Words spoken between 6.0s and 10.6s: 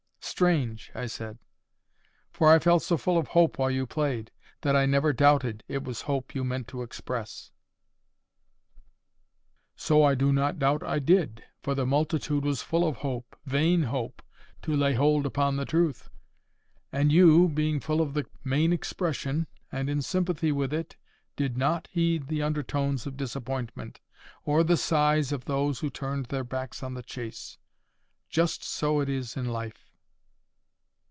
hope you meant to express." "So I do not